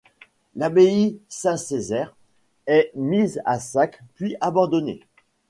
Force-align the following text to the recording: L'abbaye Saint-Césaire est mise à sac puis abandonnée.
L'abbaye 0.55 1.19
Saint-Césaire 1.29 2.15
est 2.65 2.91
mise 2.95 3.39
à 3.45 3.59
sac 3.59 3.99
puis 4.15 4.35
abandonnée. 4.41 5.01